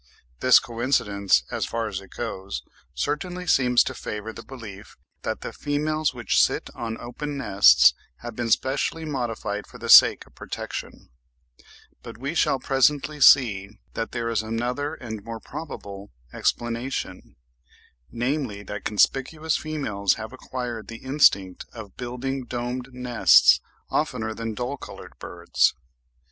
[0.39, 2.63] This coincidence, as far as it goes,
[2.95, 7.93] certainly seems to favour the belief that the females which sit on open nests
[8.23, 11.11] have been specially modified for the sake of protection;
[12.01, 17.35] but we shall presently see that there is another and more probable explanation,
[18.11, 23.59] namely, that conspicuous females have acquired the instinct of building domed nests
[23.91, 25.75] oftener than dull coloured birds.